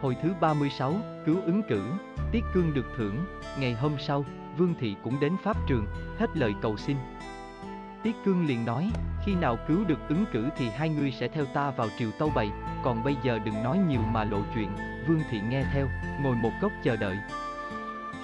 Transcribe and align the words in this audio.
Hồi 0.00 0.16
thứ 0.22 0.32
36, 0.40 0.94
cứu 1.26 1.36
ứng 1.46 1.62
cử, 1.68 1.82
Tiết 2.32 2.44
Cương 2.54 2.74
được 2.74 2.86
thưởng, 2.96 3.24
ngày 3.60 3.74
hôm 3.74 3.92
sau, 3.98 4.24
Vương 4.58 4.74
Thị 4.80 4.96
cũng 5.04 5.20
đến 5.20 5.36
Pháp 5.44 5.56
trường, 5.68 5.86
hết 6.18 6.36
lời 6.36 6.54
cầu 6.62 6.76
xin. 6.76 6.96
Tiết 8.02 8.16
Cương 8.24 8.46
liền 8.46 8.64
nói, 8.64 8.90
khi 9.24 9.34
nào 9.34 9.58
cứu 9.68 9.84
được 9.84 9.98
ứng 10.08 10.24
cử 10.32 10.48
thì 10.56 10.68
hai 10.68 10.88
người 10.88 11.12
sẽ 11.12 11.28
theo 11.28 11.44
ta 11.44 11.70
vào 11.70 11.88
triều 11.98 12.10
tâu 12.18 12.32
bày, 12.34 12.50
còn 12.84 13.04
bây 13.04 13.16
giờ 13.22 13.38
đừng 13.44 13.62
nói 13.62 13.78
nhiều 13.88 14.00
mà 14.00 14.24
lộ 14.24 14.40
chuyện, 14.54 14.68
Vương 15.08 15.20
Thị 15.30 15.40
nghe 15.50 15.64
theo, 15.72 15.88
ngồi 16.22 16.34
một 16.34 16.52
góc 16.60 16.72
chờ 16.84 16.96
đợi. 16.96 17.16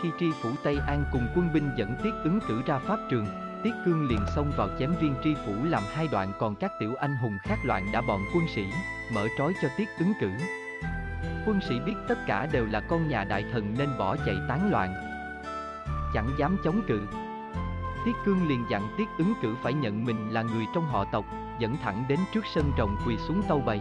Khi 0.02 0.09
tri 0.20 0.27
phủ 0.43 0.50
Tây 0.62 0.77
An 0.86 1.04
cùng 1.12 1.27
quân 1.36 1.48
binh 1.54 1.70
dẫn 1.79 1.95
Tiết 2.02 2.12
ứng 2.25 2.41
cử 2.48 2.62
ra 2.66 2.79
Pháp 2.79 2.98
trường, 3.11 3.27
Tiết 3.64 3.73
Cương 3.84 4.09
liền 4.09 4.20
xông 4.36 4.52
vào 4.57 4.68
chém 4.79 4.95
viên 5.00 5.14
tri 5.25 5.34
phủ 5.46 5.52
làm 5.64 5.82
hai 5.95 6.09
đoạn 6.12 6.32
còn 6.39 6.54
các 6.54 6.73
tiểu 6.80 6.95
anh 6.95 7.16
hùng 7.16 7.39
khác 7.43 7.59
loạn 7.64 7.86
đã 7.93 8.00
bọn 8.00 8.20
quân 8.34 8.45
sĩ, 8.54 8.64
mở 9.14 9.27
trói 9.39 9.52
cho 9.62 9.68
Tiết 9.77 9.89
ứng 9.98 10.12
cử. 10.20 10.30
Quân 11.46 11.61
sĩ 11.68 11.80
biết 11.80 11.95
tất 12.09 12.18
cả 12.27 12.46
đều 12.52 12.66
là 12.66 12.80
con 12.80 13.09
nhà 13.09 13.24
đại 13.24 13.45
thần 13.52 13.74
nên 13.78 13.88
bỏ 13.98 14.16
chạy 14.16 14.37
tán 14.48 14.70
loạn. 14.70 14.95
Chẳng 16.14 16.30
dám 16.38 16.56
chống 16.64 16.80
cự. 16.88 17.06
Tiết 18.05 18.12
Cương 18.24 18.48
liền 18.48 18.64
dặn 18.70 18.83
Tiết 18.98 19.09
ứng 19.19 19.34
cử 19.42 19.55
phải 19.62 19.73
nhận 19.73 20.05
mình 20.05 20.30
là 20.30 20.42
người 20.42 20.66
trong 20.74 20.86
họ 20.86 21.05
tộc, 21.05 21.24
dẫn 21.59 21.77
thẳng 21.77 22.05
đến 22.09 22.19
trước 22.34 22.45
sân 22.55 22.73
rồng 22.78 22.97
quỳ 23.06 23.16
xuống 23.16 23.42
tâu 23.48 23.60
bày. 23.60 23.80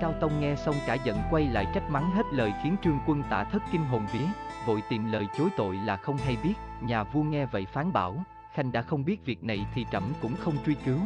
Cao 0.00 0.14
Tông 0.20 0.40
nghe 0.40 0.56
xong 0.56 0.74
cả 0.86 0.94
giận 0.94 1.16
quay 1.30 1.44
lại 1.44 1.66
trách 1.74 1.90
mắng 1.90 2.10
hết 2.10 2.26
lời 2.32 2.52
khiến 2.62 2.76
trương 2.82 2.98
quân 3.06 3.22
tả 3.30 3.44
thất 3.44 3.62
kinh 3.72 3.84
hồn 3.84 4.06
vía, 4.12 4.26
vội 4.66 4.82
tìm 4.88 5.12
lời 5.12 5.26
chối 5.38 5.48
tội 5.56 5.76
là 5.76 5.96
không 5.96 6.16
hay 6.16 6.36
biết, 6.42 6.54
nhà 6.80 7.04
vua 7.04 7.22
nghe 7.22 7.46
vậy 7.46 7.66
phán 7.72 7.92
bảo, 7.92 8.24
Khanh 8.54 8.72
đã 8.72 8.82
không 8.82 9.04
biết 9.04 9.24
việc 9.24 9.44
này 9.44 9.66
thì 9.74 9.86
trẫm 9.92 10.02
cũng 10.22 10.36
không 10.36 10.54
truy 10.66 10.74
cứu. 10.74 10.98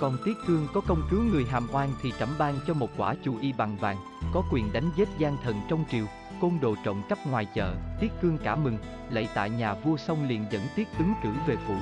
Còn 0.00 0.16
Tiết 0.24 0.36
Cương 0.46 0.68
có 0.74 0.80
công 0.80 1.02
cứu 1.10 1.22
người 1.22 1.44
hàm 1.44 1.66
oan 1.72 1.92
thì 2.02 2.12
trẫm 2.18 2.28
ban 2.38 2.58
cho 2.66 2.74
một 2.74 2.90
quả 2.96 3.14
chu 3.24 3.38
y 3.40 3.52
bằng 3.52 3.76
vàng, 3.76 3.96
có 4.34 4.42
quyền 4.52 4.72
đánh 4.72 4.90
giết 4.96 5.08
gian 5.18 5.36
thần 5.44 5.60
trong 5.68 5.84
triều, 5.90 6.04
côn 6.40 6.58
đồ 6.62 6.74
trộm 6.84 7.02
cắp 7.08 7.26
ngoài 7.26 7.46
chợ, 7.54 7.74
Tiết 8.00 8.12
Cương 8.22 8.38
cả 8.38 8.56
mừng, 8.56 8.78
lạy 9.10 9.28
tại 9.34 9.50
nhà 9.50 9.74
vua 9.74 9.96
xong 9.96 10.28
liền 10.28 10.44
dẫn 10.50 10.62
Tiết 10.76 10.88
ứng 10.98 11.14
cử 11.22 11.28
về 11.46 11.56
phủ. 11.66 11.76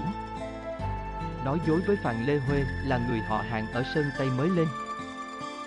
Nói 1.44 1.58
dối 1.66 1.80
với 1.86 1.96
Phàn 2.02 2.24
Lê 2.26 2.38
Huê 2.38 2.64
là 2.84 3.06
người 3.08 3.18
họ 3.18 3.42
hàng 3.50 3.66
ở 3.72 3.82
Sơn 3.94 4.04
Tây 4.18 4.28
mới 4.36 4.48
lên. 4.48 4.66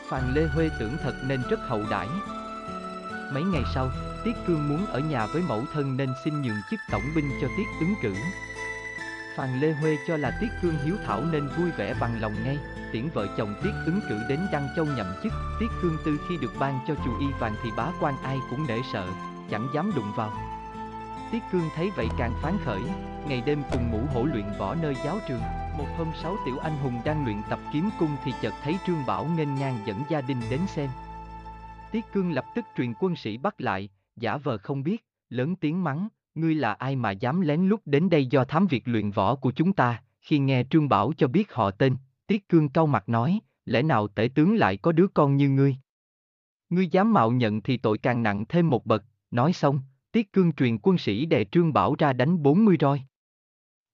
Phàn 0.09 0.34
Lê 0.34 0.48
Huê 0.56 0.70
tưởng 0.80 0.98
thật 1.04 1.14
nên 1.23 1.42
rất 1.50 1.59
hậu 1.67 1.84
đãi. 1.92 2.08
Mấy 3.34 3.44
ngày 3.44 3.64
sau, 3.76 3.89
Tiết 4.26 4.34
Cương 4.48 4.70
muốn 4.70 4.86
ở 4.86 5.00
nhà 5.00 5.26
với 5.26 5.42
mẫu 5.48 5.64
thân 5.73 5.98
nên 5.98 6.14
xin 6.26 6.42
nhường 6.42 6.61
chức 6.72 6.80
tổng 6.92 7.04
binh 7.16 7.30
cho 7.42 7.48
Tiết 7.58 7.66
ứng 7.80 7.94
cử. 8.02 8.14
Phàn 9.38 9.60
Lê 9.60 9.74
Huê 9.74 9.98
cho 10.08 10.18
là 10.18 10.38
Tiết 10.42 10.48
Cương 10.62 10.78
hiếu 10.86 10.96
thảo 11.06 11.24
nên 11.32 11.48
vui 11.58 11.72
vẻ 11.72 11.94
bằng 12.00 12.22
lòng 12.22 12.34
ngay, 12.44 12.58
tiễn 12.92 13.10
vợ 13.14 13.28
chồng 13.38 13.56
Tiết 13.64 13.72
ứng 13.86 14.00
cử 14.10 14.20
đến 14.30 14.40
Đăng 14.52 14.68
Châu 14.76 14.86
nhậm 14.86 15.08
chức. 15.24 15.34
Tiết 15.60 15.68
Cương 15.82 15.98
Tư 16.06 16.20
khi 16.30 16.38
được 16.42 16.52
ban 16.60 16.80
cho 16.88 16.96
chù 16.96 17.20
y 17.20 17.26
vàng 17.40 17.56
thì 17.64 17.70
bá 17.78 17.92
quan 18.00 18.18
ai 18.24 18.38
cũng 18.50 18.68
nể 18.68 18.78
sợ, 18.94 19.08
chẳng 19.50 19.68
dám 19.74 19.92
đụng 19.96 20.12
vào. 20.16 20.34
Tiết 21.32 21.40
Cương 21.52 21.70
thấy 21.76 21.90
vậy 21.96 22.08
càng 22.18 22.34
phán 22.42 22.58
khởi, 22.66 22.82
ngày 23.28 23.44
đêm 23.46 23.64
cùng 23.72 23.92
ngủ 23.92 24.00
hổ 24.14 24.26
luyện 24.26 24.46
võ 24.60 24.76
nơi 24.76 24.96
giáo 25.06 25.20
trường. 25.28 25.42
Một 25.78 25.88
hôm 25.98 26.08
sáu 26.22 26.38
tiểu 26.46 26.58
anh 26.58 26.78
hùng 26.78 27.02
đang 27.06 27.26
luyện 27.26 27.38
tập 27.50 27.60
kiếm 27.74 27.90
cung 28.00 28.16
thì 28.24 28.32
chợt 28.42 28.54
thấy 28.64 28.78
Trương 28.88 29.06
Bảo 29.08 29.26
nghênh 29.26 29.56
ngang 29.56 29.80
dẫn 29.86 30.04
gia 30.10 30.22
đình 30.22 30.40
đến 30.50 30.60
xem. 30.68 30.90
Tiết 31.92 32.06
Cương 32.14 32.32
lập 32.32 32.46
tức 32.56 32.66
truyền 32.78 32.94
quân 33.00 33.16
sĩ 33.16 33.38
bắt 33.38 33.62
lại, 33.62 33.90
giả 34.16 34.38
vờ 34.38 34.58
không 34.58 34.84
biết, 34.84 35.06
lớn 35.30 35.56
tiếng 35.56 35.84
mắng, 35.84 36.08
ngươi 36.38 36.56
là 36.56 36.74
ai 36.74 36.96
mà 36.96 37.12
dám 37.12 37.42
lén 37.42 37.70
lút 37.70 37.82
đến 37.86 38.10
đây 38.10 38.26
do 38.26 38.44
thám 38.44 38.68
việc 38.68 38.88
luyện 38.88 39.12
võ 39.12 39.36
của 39.36 39.52
chúng 39.52 39.74
ta, 39.74 40.04
khi 40.22 40.40
nghe 40.40 40.64
Trương 40.70 40.90
Bảo 40.90 41.14
cho 41.18 41.28
biết 41.28 41.54
họ 41.54 41.72
tên, 41.72 41.96
Tiết 42.28 42.50
Cương 42.50 42.70
cau 42.70 42.88
mặt 42.88 43.10
nói, 43.10 43.40
lẽ 43.66 43.82
nào 43.82 44.08
tể 44.08 44.30
tướng 44.36 44.56
lại 44.56 44.78
có 44.78 44.92
đứa 44.92 45.08
con 45.08 45.38
như 45.38 45.50
ngươi? 45.50 45.76
Ngươi 46.70 46.88
dám 46.88 47.14
mạo 47.14 47.32
nhận 47.32 47.62
thì 47.62 47.78
tội 47.78 47.98
càng 47.98 48.24
nặng 48.24 48.46
thêm 48.50 48.70
một 48.70 48.86
bậc, 48.86 49.04
nói 49.32 49.54
xong, 49.54 49.82
Tiết 50.12 50.34
Cương 50.34 50.54
truyền 50.54 50.78
quân 50.78 50.98
sĩ 50.98 51.26
đè 51.26 51.44
Trương 51.44 51.74
Bảo 51.74 51.96
ra 51.98 52.14
đánh 52.14 52.44
40 52.44 52.78
roi. 52.80 53.02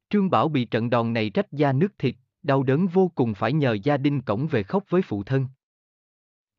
Trương 0.09 0.29
Bảo 0.29 0.49
bị 0.49 0.65
trận 0.65 0.89
đòn 0.89 1.13
này 1.13 1.31
rách 1.33 1.51
da 1.51 1.73
nước 1.73 1.93
thịt, 1.99 2.15
đau 2.43 2.63
đớn 2.63 2.87
vô 2.87 3.11
cùng 3.15 3.33
phải 3.33 3.53
nhờ 3.53 3.77
gia 3.83 3.97
đình 3.97 4.21
cổng 4.21 4.47
về 4.47 4.63
khóc 4.63 4.83
với 4.89 5.01
phụ 5.01 5.23
thân. 5.23 5.47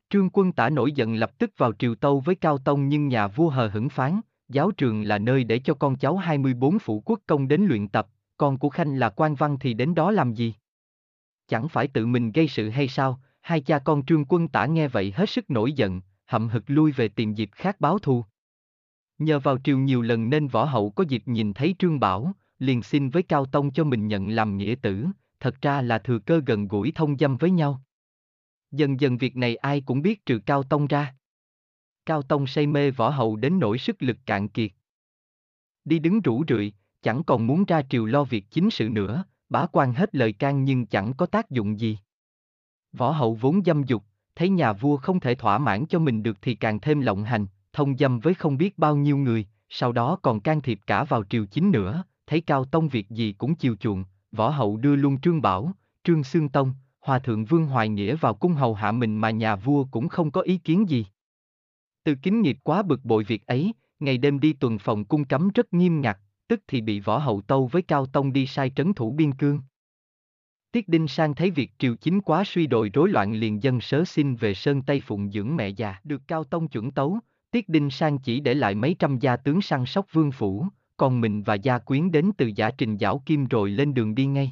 Trương 0.09 0.29
quân 0.29 0.51
tả 0.51 0.69
nổi 0.69 0.91
giận 0.91 1.15
lập 1.15 1.37
tức 1.37 1.51
vào 1.57 1.73
triều 1.79 1.95
tâu 1.95 2.19
với 2.19 2.35
Cao 2.35 2.57
Tông 2.57 2.89
nhưng 2.89 3.07
nhà 3.07 3.27
vua 3.27 3.49
hờ 3.49 3.67
hững 3.67 3.89
phán, 3.89 4.21
giáo 4.49 4.71
trường 4.71 5.01
là 5.01 5.17
nơi 5.17 5.43
để 5.43 5.59
cho 5.59 5.73
con 5.73 5.97
cháu 5.97 6.17
24 6.17 6.79
phủ 6.79 7.03
quốc 7.05 7.19
công 7.27 7.47
đến 7.47 7.61
luyện 7.61 7.87
tập, 7.87 8.07
con 8.37 8.57
của 8.57 8.69
Khanh 8.69 8.95
là 8.95 9.09
quan 9.09 9.35
văn 9.35 9.57
thì 9.59 9.73
đến 9.73 9.95
đó 9.95 10.11
làm 10.11 10.33
gì? 10.33 10.53
Chẳng 11.47 11.69
phải 11.69 11.87
tự 11.87 12.05
mình 12.05 12.31
gây 12.31 12.47
sự 12.47 12.69
hay 12.69 12.87
sao? 12.87 13.19
Hai 13.41 13.61
cha 13.61 13.79
con 13.79 14.05
trương 14.05 14.25
quân 14.25 14.47
tả 14.47 14.65
nghe 14.65 14.87
vậy 14.87 15.13
hết 15.15 15.29
sức 15.29 15.49
nổi 15.49 15.73
giận, 15.73 16.01
hậm 16.25 16.49
hực 16.49 16.63
lui 16.67 16.91
về 16.91 17.07
tìm 17.07 17.33
dịp 17.33 17.49
khác 17.51 17.75
báo 17.79 17.99
thù. 17.99 18.25
Nhờ 19.17 19.39
vào 19.39 19.57
triều 19.63 19.77
nhiều 19.77 20.01
lần 20.01 20.29
nên 20.29 20.47
võ 20.47 20.65
hậu 20.65 20.89
có 20.89 21.03
dịp 21.07 21.23
nhìn 21.25 21.53
thấy 21.53 21.75
trương 21.79 21.99
bảo, 21.99 22.33
liền 22.59 22.81
xin 22.81 23.09
với 23.09 23.23
Cao 23.23 23.45
Tông 23.45 23.71
cho 23.71 23.83
mình 23.83 24.07
nhận 24.07 24.29
làm 24.29 24.57
nghĩa 24.57 24.75
tử, 24.81 25.05
thật 25.39 25.61
ra 25.61 25.81
là 25.81 25.99
thừa 25.99 26.19
cơ 26.19 26.41
gần 26.45 26.67
gũi 26.67 26.91
thông 26.95 27.17
dâm 27.17 27.37
với 27.37 27.51
nhau. 27.51 27.81
Dần 28.71 28.99
dần 28.99 29.17
việc 29.17 29.35
này 29.35 29.55
ai 29.55 29.81
cũng 29.81 30.01
biết 30.01 30.25
trừ 30.25 30.39
Cao 30.39 30.63
Tông 30.63 30.87
ra. 30.87 31.15
Cao 32.05 32.21
Tông 32.21 32.47
say 32.47 32.67
mê 32.67 32.91
võ 32.91 33.09
hậu 33.09 33.35
đến 33.35 33.59
nỗi 33.59 33.77
sức 33.77 33.95
lực 33.99 34.17
cạn 34.25 34.47
kiệt. 34.47 34.71
Đi 35.85 35.99
đứng 35.99 36.21
rủ 36.21 36.43
rượi, 36.47 36.73
chẳng 37.01 37.23
còn 37.23 37.47
muốn 37.47 37.65
ra 37.65 37.81
triều 37.89 38.05
lo 38.05 38.23
việc 38.23 38.45
chính 38.51 38.69
sự 38.69 38.89
nữa, 38.89 39.23
bá 39.49 39.65
quan 39.71 39.93
hết 39.93 40.15
lời 40.15 40.33
can 40.33 40.63
nhưng 40.63 40.85
chẳng 40.85 41.13
có 41.13 41.25
tác 41.25 41.49
dụng 41.49 41.79
gì. 41.79 41.97
Võ 42.93 43.11
hậu 43.11 43.33
vốn 43.33 43.63
dâm 43.65 43.83
dục, 43.83 44.03
thấy 44.35 44.49
nhà 44.49 44.73
vua 44.73 44.97
không 44.97 45.19
thể 45.19 45.35
thỏa 45.35 45.57
mãn 45.57 45.85
cho 45.85 45.99
mình 45.99 46.23
được 46.23 46.37
thì 46.41 46.55
càng 46.55 46.79
thêm 46.79 47.01
lộng 47.01 47.23
hành, 47.23 47.45
thông 47.73 47.97
dâm 47.97 48.19
với 48.19 48.33
không 48.33 48.57
biết 48.57 48.77
bao 48.77 48.95
nhiêu 48.95 49.17
người, 49.17 49.45
sau 49.69 49.91
đó 49.91 50.17
còn 50.21 50.39
can 50.39 50.61
thiệp 50.61 50.79
cả 50.87 51.03
vào 51.03 51.23
triều 51.23 51.45
chính 51.45 51.71
nữa, 51.71 52.03
thấy 52.27 52.41
Cao 52.41 52.65
Tông 52.65 52.87
việc 52.87 53.09
gì 53.09 53.33
cũng 53.33 53.55
chiều 53.55 53.75
chuộng, 53.75 54.03
võ 54.31 54.49
hậu 54.49 54.77
đưa 54.77 54.95
luôn 54.95 55.19
Trương 55.19 55.41
Bảo, 55.41 55.71
Trương 56.03 56.23
xương 56.23 56.49
Tông, 56.49 56.73
Hòa 56.99 57.19
Thượng 57.19 57.45
Vương 57.45 57.65
Hoài 57.65 57.89
Nghĩa 57.89 58.15
vào 58.15 58.33
cung 58.33 58.53
hầu 58.53 58.73
hạ 58.73 58.91
mình 58.91 59.17
mà 59.17 59.29
nhà 59.29 59.55
vua 59.55 59.85
cũng 59.91 60.09
không 60.09 60.31
có 60.31 60.41
ý 60.41 60.57
kiến 60.57 60.89
gì. 60.89 61.05
Từ 62.05 62.15
kính 62.15 62.41
nghiệp 62.41 62.57
quá 62.63 62.83
bực 62.83 63.05
bội 63.05 63.23
việc 63.23 63.45
ấy, 63.45 63.73
ngày 63.99 64.17
đêm 64.17 64.39
đi 64.39 64.53
tuần 64.53 64.79
phòng 64.79 65.05
cung 65.05 65.25
cấm 65.25 65.49
rất 65.55 65.73
nghiêm 65.73 66.01
ngặt, 66.01 66.17
tức 66.47 66.61
thì 66.67 66.81
bị 66.81 66.99
võ 66.99 67.17
hậu 67.17 67.41
tâu 67.41 67.67
với 67.67 67.81
Cao 67.81 68.05
Tông 68.05 68.33
đi 68.33 68.47
sai 68.47 68.71
trấn 68.75 68.93
thủ 68.93 69.11
biên 69.11 69.31
cương. 69.31 69.61
Tiết 70.71 70.87
Đinh 70.87 71.07
Sang 71.07 71.35
thấy 71.35 71.51
việc 71.51 71.71
triều 71.77 71.95
chính 71.95 72.21
quá 72.21 72.43
suy 72.45 72.67
đồi 72.67 72.89
rối 72.93 73.09
loạn 73.09 73.33
liền 73.33 73.63
dân 73.63 73.81
sớ 73.81 74.05
xin 74.05 74.35
về 74.35 74.53
Sơn 74.53 74.81
Tây 74.81 75.01
phụng 75.05 75.31
dưỡng 75.31 75.55
mẹ 75.55 75.69
già. 75.69 75.95
Được 76.03 76.21
Cao 76.27 76.43
Tông 76.43 76.67
chuẩn 76.67 76.91
tấu, 76.91 77.19
Tiết 77.51 77.69
Đinh 77.69 77.89
Sang 77.89 78.17
chỉ 78.17 78.39
để 78.39 78.53
lại 78.53 78.75
mấy 78.75 78.95
trăm 78.99 79.19
gia 79.19 79.37
tướng 79.37 79.61
săn 79.61 79.85
sóc 79.85 80.05
vương 80.11 80.31
phủ, 80.31 80.67
còn 80.97 81.21
mình 81.21 81.43
và 81.43 81.53
gia 81.53 81.77
quyến 81.77 82.11
đến 82.11 82.31
từ 82.37 82.51
giả 82.55 82.71
trình 82.77 82.97
giảo 82.97 83.23
kim 83.25 83.45
rồi 83.45 83.69
lên 83.69 83.93
đường 83.93 84.15
đi 84.15 84.25
ngay. 84.25 84.51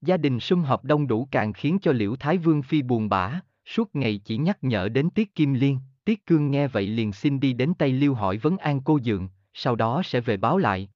Gia 0.00 0.16
đình 0.16 0.40
sum 0.40 0.62
họp 0.62 0.84
đông 0.84 1.06
đủ 1.06 1.28
càng 1.30 1.52
khiến 1.52 1.78
cho 1.82 1.92
Liễu 1.92 2.16
Thái 2.16 2.38
Vương 2.38 2.62
Phi 2.62 2.82
buồn 2.82 3.08
bã, 3.08 3.40
suốt 3.66 3.94
ngày 3.94 4.20
chỉ 4.24 4.36
nhắc 4.36 4.58
nhở 4.64 4.88
đến 4.88 5.10
Tiết 5.10 5.34
Kim 5.34 5.54
Liên, 5.54 5.78
Tiết 6.04 6.26
Cương 6.26 6.50
nghe 6.50 6.68
vậy 6.68 6.86
liền 6.86 7.12
xin 7.12 7.40
đi 7.40 7.52
đến 7.52 7.72
Tây 7.78 7.92
Liêu 7.92 8.14
hỏi 8.14 8.38
vấn 8.38 8.56
an 8.56 8.80
cô 8.84 8.98
dượng, 9.04 9.28
sau 9.54 9.76
đó 9.76 10.02
sẽ 10.04 10.20
về 10.20 10.36
báo 10.36 10.58
lại. 10.58 10.88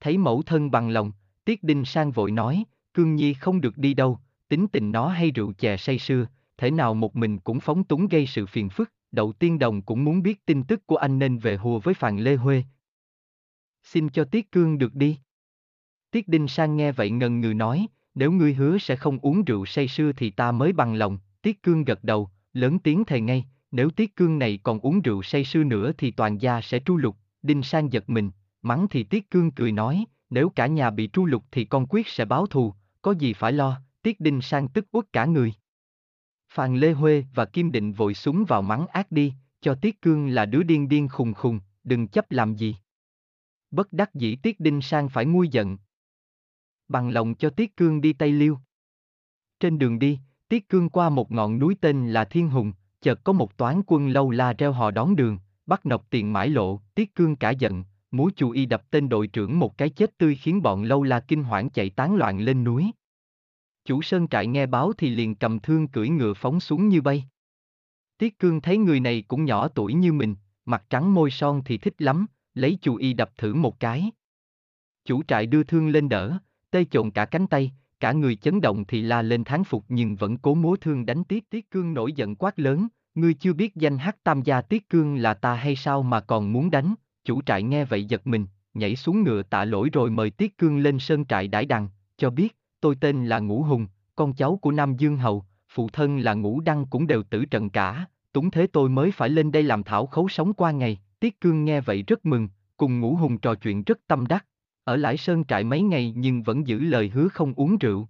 Thấy 0.00 0.18
mẫu 0.18 0.42
thân 0.42 0.70
bằng 0.70 0.88
lòng, 0.88 1.12
Tiết 1.44 1.62
Đinh 1.62 1.84
Sang 1.84 2.10
vội 2.10 2.30
nói, 2.30 2.64
Cương 2.94 3.14
Nhi 3.14 3.34
không 3.34 3.60
được 3.60 3.78
đi 3.78 3.94
đâu, 3.94 4.18
tính 4.48 4.66
tình 4.72 4.92
nó 4.92 5.08
hay 5.08 5.30
rượu 5.30 5.52
chè 5.52 5.76
say 5.76 5.98
sưa, 5.98 6.26
thể 6.56 6.70
nào 6.70 6.94
một 6.94 7.16
mình 7.16 7.38
cũng 7.38 7.60
phóng 7.60 7.84
túng 7.84 8.08
gây 8.08 8.26
sự 8.26 8.46
phiền 8.46 8.68
phức, 8.68 8.92
đậu 9.12 9.32
tiên 9.32 9.58
đồng 9.58 9.82
cũng 9.82 10.04
muốn 10.04 10.22
biết 10.22 10.46
tin 10.46 10.62
tức 10.64 10.86
của 10.86 10.96
anh 10.96 11.18
nên 11.18 11.38
về 11.38 11.56
hùa 11.56 11.78
với 11.78 11.94
Phàn 11.94 12.18
Lê 12.18 12.36
Huê. 12.36 12.64
Xin 13.82 14.08
cho 14.08 14.24
Tiết 14.24 14.52
Cương 14.52 14.78
được 14.78 14.94
đi. 14.94 15.18
Tiết 16.10 16.28
Đinh 16.28 16.48
Sang 16.48 16.76
nghe 16.76 16.92
vậy 16.92 17.10
ngần 17.10 17.40
ngừ 17.40 17.54
nói, 17.54 17.86
nếu 18.14 18.32
ngươi 18.32 18.54
hứa 18.54 18.78
sẽ 18.78 18.96
không 18.96 19.18
uống 19.18 19.44
rượu 19.44 19.66
say 19.66 19.88
sưa 19.88 20.12
thì 20.12 20.30
ta 20.30 20.52
mới 20.52 20.72
bằng 20.72 20.94
lòng, 20.94 21.18
Tiết 21.42 21.62
Cương 21.62 21.84
gật 21.84 22.04
đầu, 22.04 22.30
lớn 22.52 22.78
tiếng 22.78 23.04
thề 23.04 23.20
ngay, 23.20 23.44
nếu 23.72 23.90
Tiết 23.90 24.16
Cương 24.16 24.38
này 24.38 24.58
còn 24.62 24.80
uống 24.80 25.02
rượu 25.02 25.22
say 25.22 25.44
sưa 25.44 25.64
nữa 25.64 25.92
thì 25.98 26.10
toàn 26.10 26.38
gia 26.38 26.60
sẽ 26.60 26.80
tru 26.86 26.96
lục, 26.96 27.16
Đinh 27.42 27.62
Sang 27.62 27.92
giật 27.92 28.10
mình, 28.10 28.30
mắng 28.62 28.86
thì 28.90 29.04
Tiết 29.04 29.30
Cương 29.30 29.50
cười 29.50 29.72
nói, 29.72 30.04
nếu 30.30 30.48
cả 30.48 30.66
nhà 30.66 30.90
bị 30.90 31.10
tru 31.12 31.26
lục 31.26 31.44
thì 31.50 31.64
con 31.64 31.86
quyết 31.88 32.08
sẽ 32.08 32.24
báo 32.24 32.46
thù, 32.46 32.74
có 33.02 33.12
gì 33.12 33.32
phải 33.32 33.52
lo, 33.52 33.80
Tiết 34.02 34.20
Đinh 34.20 34.40
Sang 34.40 34.68
tức 34.68 34.86
uất 34.92 35.12
cả 35.12 35.24
người. 35.24 35.54
Phàn 36.48 36.76
Lê 36.76 36.92
Huê 36.92 37.24
và 37.34 37.44
Kim 37.44 37.72
Định 37.72 37.92
vội 37.92 38.14
súng 38.14 38.44
vào 38.44 38.62
mắng 38.62 38.86
ác 38.86 39.12
đi, 39.12 39.34
cho 39.60 39.74
Tiết 39.74 40.02
Cương 40.02 40.28
là 40.28 40.46
đứa 40.46 40.62
điên 40.62 40.88
điên 40.88 41.08
khùng 41.08 41.34
khùng, 41.34 41.60
đừng 41.84 42.08
chấp 42.08 42.30
làm 42.30 42.54
gì. 42.54 42.76
Bất 43.70 43.92
đắc 43.92 44.14
dĩ 44.14 44.36
Tiết 44.36 44.60
Đinh 44.60 44.82
Sang 44.82 45.08
phải 45.08 45.26
nguôi 45.26 45.48
giận. 45.48 45.78
Bằng 46.88 47.10
lòng 47.10 47.34
cho 47.34 47.50
Tiết 47.50 47.76
Cương 47.76 48.00
đi 48.00 48.12
Tây 48.12 48.32
Liêu. 48.32 48.58
Trên 49.60 49.78
đường 49.78 49.98
đi, 49.98 50.18
Tiết 50.48 50.68
Cương 50.68 50.88
qua 50.88 51.10
một 51.10 51.30
ngọn 51.30 51.58
núi 51.58 51.76
tên 51.80 52.12
là 52.12 52.24
Thiên 52.24 52.48
Hùng, 52.48 52.72
chợt 53.02 53.24
có 53.24 53.32
một 53.32 53.56
toán 53.56 53.82
quân 53.86 54.08
lâu 54.08 54.30
la 54.30 54.52
reo 54.52 54.72
hò 54.72 54.90
đón 54.90 55.16
đường, 55.16 55.38
bắt 55.66 55.86
nộp 55.86 56.10
tiền 56.10 56.32
mãi 56.32 56.48
lộ, 56.48 56.80
Tiết 56.94 57.14
Cương 57.14 57.36
cả 57.36 57.50
giận, 57.50 57.84
múa 58.10 58.30
chù 58.36 58.50
y 58.50 58.66
đập 58.66 58.90
tên 58.90 59.08
đội 59.08 59.26
trưởng 59.26 59.58
một 59.58 59.78
cái 59.78 59.90
chết 59.90 60.18
tươi 60.18 60.34
khiến 60.34 60.62
bọn 60.62 60.82
lâu 60.82 61.02
la 61.02 61.20
kinh 61.20 61.44
hoảng 61.44 61.70
chạy 61.70 61.90
tán 61.90 62.16
loạn 62.16 62.40
lên 62.40 62.64
núi. 62.64 62.90
Chủ 63.84 64.02
sơn 64.02 64.28
trại 64.28 64.46
nghe 64.46 64.66
báo 64.66 64.92
thì 64.92 65.08
liền 65.08 65.34
cầm 65.34 65.60
thương 65.60 65.88
cưỡi 65.88 66.08
ngựa 66.08 66.34
phóng 66.34 66.60
xuống 66.60 66.88
như 66.88 67.00
bay. 67.00 67.24
Tiết 68.18 68.38
Cương 68.38 68.60
thấy 68.60 68.78
người 68.78 69.00
này 69.00 69.22
cũng 69.28 69.44
nhỏ 69.44 69.68
tuổi 69.68 69.94
như 69.94 70.12
mình, 70.12 70.34
mặt 70.64 70.84
trắng 70.90 71.14
môi 71.14 71.30
son 71.30 71.62
thì 71.64 71.78
thích 71.78 71.94
lắm, 71.98 72.26
lấy 72.54 72.78
chù 72.80 72.96
y 72.96 73.12
đập 73.12 73.30
thử 73.36 73.54
một 73.54 73.80
cái. 73.80 74.10
Chủ 75.04 75.22
trại 75.22 75.46
đưa 75.46 75.62
thương 75.62 75.88
lên 75.88 76.08
đỡ, 76.08 76.38
tê 76.70 76.84
trộn 76.90 77.10
cả 77.10 77.24
cánh 77.24 77.46
tay, 77.46 77.72
cả 78.02 78.12
người 78.12 78.36
chấn 78.36 78.60
động 78.60 78.84
thì 78.84 79.02
la 79.02 79.22
lên 79.22 79.44
tháng 79.44 79.64
phục 79.64 79.84
nhưng 79.88 80.16
vẫn 80.16 80.38
cố 80.38 80.54
múa 80.54 80.76
thương 80.76 81.06
đánh 81.06 81.24
tiết 81.24 81.50
Tiết 81.50 81.70
Cương 81.70 81.94
nổi 81.94 82.12
giận 82.12 82.36
quát 82.36 82.58
lớn, 82.58 82.88
ngươi 83.14 83.34
chưa 83.34 83.52
biết 83.52 83.76
danh 83.76 83.98
hắc 83.98 84.24
tam 84.24 84.42
gia 84.42 84.60
Tiết 84.60 84.88
Cương 84.88 85.16
là 85.16 85.34
ta 85.34 85.54
hay 85.54 85.76
sao 85.76 86.02
mà 86.02 86.20
còn 86.20 86.52
muốn 86.52 86.70
đánh, 86.70 86.94
chủ 87.24 87.42
trại 87.42 87.62
nghe 87.62 87.84
vậy 87.84 88.04
giật 88.04 88.26
mình, 88.26 88.46
nhảy 88.74 88.96
xuống 88.96 89.22
ngựa 89.22 89.42
tạ 89.42 89.64
lỗi 89.64 89.90
rồi 89.92 90.10
mời 90.10 90.30
Tiết 90.30 90.58
Cương 90.58 90.78
lên 90.78 90.98
sơn 90.98 91.24
trại 91.24 91.48
đãi 91.48 91.66
đằng, 91.66 91.88
cho 92.16 92.30
biết, 92.30 92.56
tôi 92.80 92.94
tên 93.00 93.26
là 93.26 93.38
Ngũ 93.38 93.62
Hùng, 93.62 93.86
con 94.16 94.34
cháu 94.34 94.58
của 94.62 94.70
Nam 94.70 94.96
Dương 94.96 95.16
Hầu, 95.16 95.44
phụ 95.68 95.88
thân 95.92 96.18
là 96.18 96.34
Ngũ 96.34 96.60
Đăng 96.60 96.86
cũng 96.86 97.06
đều 97.06 97.22
tử 97.22 97.44
trận 97.44 97.70
cả, 97.70 98.06
túng 98.32 98.50
thế 98.50 98.66
tôi 98.66 98.88
mới 98.88 99.10
phải 99.10 99.28
lên 99.28 99.52
đây 99.52 99.62
làm 99.62 99.82
thảo 99.82 100.06
khấu 100.06 100.28
sống 100.28 100.54
qua 100.54 100.70
ngày, 100.70 101.00
Tiết 101.20 101.40
Cương 101.40 101.64
nghe 101.64 101.80
vậy 101.80 102.04
rất 102.06 102.26
mừng, 102.26 102.48
cùng 102.76 103.00
Ngũ 103.00 103.14
Hùng 103.14 103.38
trò 103.38 103.54
chuyện 103.54 103.82
rất 103.82 103.98
tâm 104.06 104.26
đắc, 104.26 104.46
ở 104.84 104.96
lại 104.96 105.16
sơn 105.16 105.44
trại 105.44 105.64
mấy 105.64 105.82
ngày 105.82 106.14
nhưng 106.16 106.42
vẫn 106.42 106.66
giữ 106.66 106.78
lời 106.78 107.08
hứa 107.08 107.28
không 107.28 107.54
uống 107.54 107.78
rượu. 107.78 108.08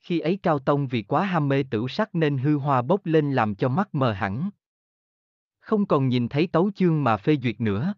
Khi 0.00 0.20
ấy 0.20 0.36
Cao 0.42 0.58
Tông 0.58 0.86
vì 0.86 1.02
quá 1.02 1.24
ham 1.24 1.48
mê 1.48 1.62
tử 1.70 1.86
sắc 1.88 2.14
nên 2.14 2.38
hư 2.38 2.58
hoa 2.58 2.82
bốc 2.82 3.06
lên 3.06 3.32
làm 3.32 3.54
cho 3.54 3.68
mắt 3.68 3.94
mờ 3.94 4.12
hẳn. 4.12 4.50
Không 5.60 5.86
còn 5.86 6.08
nhìn 6.08 6.28
thấy 6.28 6.46
tấu 6.46 6.70
chương 6.74 7.04
mà 7.04 7.16
phê 7.16 7.36
duyệt 7.42 7.60
nữa. 7.60 7.94